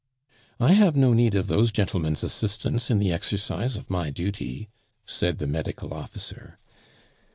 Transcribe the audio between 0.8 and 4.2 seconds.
no need of those gentlemen's assistance in the exercise of my